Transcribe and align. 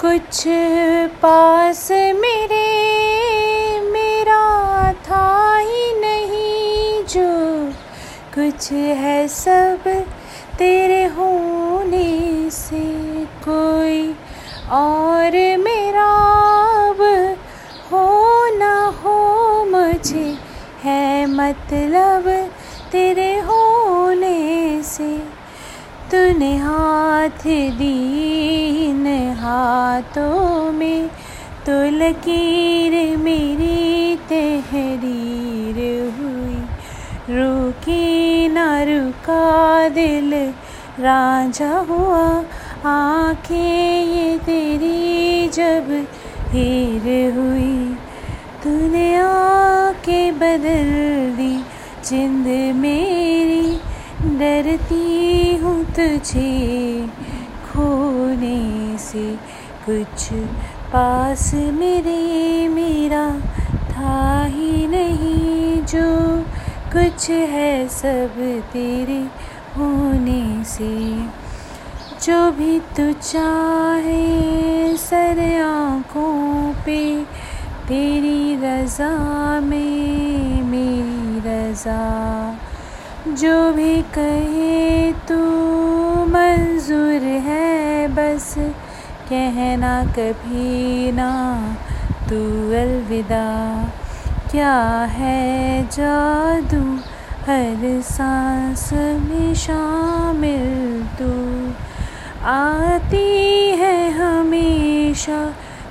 कुछ 0.00 0.44
पास 1.22 1.88
मेरे, 1.92 2.66
मेरा 3.80 4.92
था 4.92 5.56
ही 5.58 5.84
नहीं 6.00 7.02
जो। 7.04 7.30
कुछ 8.34 8.72
है 8.72 9.28
सब 9.28 9.88
तेरे 10.58 11.04
होने 11.04 12.50
से, 12.50 12.82
कोई 13.48 14.14
और 14.70 15.30
मेरा 15.58 16.10
हो 17.92 18.06
ना 18.58 18.74
हो 19.02 19.18
मुझे। 19.64 20.36
है 20.82 21.26
मतलब 21.26 22.28
तेरे 22.92 23.38
होने 23.38 24.82
से, 24.82 25.16
तूने 26.10 26.56
हाथ 26.56 27.46
दी 27.78 28.25
हाथों 29.96 30.72
में 30.72 31.08
तो 31.66 31.74
लकीर 31.90 33.16
मेरी 33.16 34.16
तहरीर 34.16 35.78
हुई। 36.16 36.58
रुकी 37.36 38.48
ना 38.48 38.82
रुका 38.82 39.88
दिल 39.88 40.34
राजा 41.00 41.78
हुआ। 41.78 42.44
आँखें 42.90 44.04
ये 44.04 44.38
तेरी 44.38 45.48
जब 45.48 46.06
हीर 46.50 47.32
हुई। 47.32 47.96
तूने 48.64 49.16
आके 49.16 50.30
बदल 50.32 50.92
दी, 51.36 51.56
जिंद 52.08 52.46
मेरी 52.76 53.78
डरती 54.38 55.56
हूँ 55.56 55.84
तुझे 55.84 57.06
खोने 57.66 58.98
से। 58.98 59.56
कुछ 59.90 60.32
पास 60.92 61.54
मेरे 61.54 62.68
मेरा 62.68 63.40
था 63.90 64.44
ही 64.44 64.86
नहीं, 64.86 65.82
जो 65.82 66.38
कुछ 66.92 67.30
है 67.30 67.88
सब 67.88 68.34
तेरे 68.72 69.20
होने 69.76 70.64
से। 70.64 71.16
जो 72.22 72.50
भी 72.50 72.80
तू 72.80 73.12
चाहे 73.12 74.96
सर 74.96 75.62
आँखों 75.62 76.72
पे, 76.84 77.24
तेरी 77.88 78.56
रज़ा 78.56 79.10
में 79.60 80.62
मेरी 80.62 81.38
रज़ा। 81.46 82.58
जो 83.28 83.72
भी 83.72 84.02
कहे 84.02 85.12
तू, 85.12 85.38
मंजूर 86.26 87.22
है 87.22 88.08
बस 88.08 88.54
कहना 89.30 90.04
कभी 90.04 91.12
ना, 91.12 91.62
तू 92.30 92.70
अलविदा। 92.70 93.84
क्या 94.50 95.06
है 95.10 95.82
जादू? 95.82 96.96
हर 97.46 98.00
सांस 98.00 98.92
में 98.92 99.54
शामिल 99.54 101.02
तू। 101.02 101.70
आती 102.44 103.70
है 103.70 104.10
हमेशा 104.10 105.46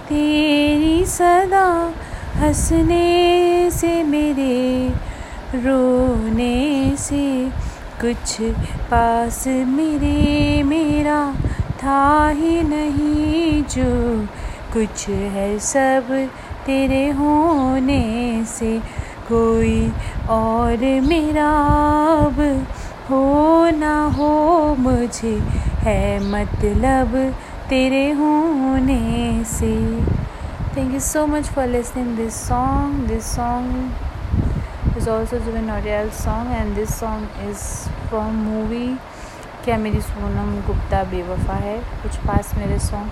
तेरी 0.09 1.05
सदा। 1.05 1.91
हंसने 2.35 3.69
से 3.71 4.03
मेरे, 4.03 4.89
रोने 5.55 6.95
से 6.97 7.49
कुछ 8.01 8.41
पास 8.91 9.43
मेरे, 9.47 10.63
मेरा 10.63 11.04
था 11.85 12.29
ही 12.37 12.61
नहीं 12.63 13.63
जो 13.71 13.89
कुछ 14.73 15.07
है 15.09 15.47
सब 15.61 16.07
तेरे 16.65 17.07
होने 17.17 18.45
से। 18.49 18.77
कोई 19.27 19.91
और 20.29 20.83
मेराब 21.01 22.39
हो 23.09 23.69
ना 23.77 23.95
हो 24.17 24.33
मुझे 24.79 25.33
है 25.83 26.19
मतलब 26.29 27.15
तेरे 27.69 28.09
होने 28.11 29.43
से। 29.47 29.73
Thank 30.75 30.93
you 30.93 30.99
so 30.99 31.25
much 31.27 31.49
for 31.55 31.67
listening 31.67 32.15
this 32.17 32.35
song 32.47 33.07
this 33.07 33.35
song 33.35 34.97
is 34.97 35.09
also 35.09 35.39
Jubin 35.39 35.65
Nautiyal 35.65 36.09
song 36.23 36.51
and 36.51 36.75
this 36.75 36.99
song 36.99 37.49
is 37.49 37.63
from 38.09 38.33
movie 38.45 38.87
क्या 39.65 39.77
मेरी 39.77 39.99
सोनम 40.01 40.49
गुप्ता 40.65 41.03
बेवफा 41.11 41.53
है। 41.61 41.77
कुछ 42.01 42.17
पास 42.25 42.53
मेरे 42.57 42.77
song 42.79 43.11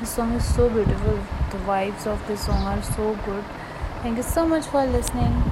this 0.00 0.14
song 0.16 0.34
is 0.36 0.42
so 0.46 0.68
beautiful 0.70 1.16
the 1.52 1.62
vibes 1.66 2.06
of 2.08 2.28
this 2.28 2.40
song 2.46 2.66
are 2.68 2.80
so 2.82 3.08
good 3.24 3.42
thank 4.04 4.16
you 4.16 4.22
so 4.24 4.44
much 4.46 4.68
for 4.72 4.86
listening 4.88 5.47